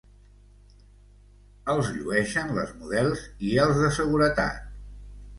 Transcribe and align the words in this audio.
Els 1.73 1.91
llueixen 1.97 2.49
les 2.59 2.71
models 2.79 3.21
i 3.51 3.51
els 3.65 3.83
de 3.83 3.91
seguretat. 3.99 4.65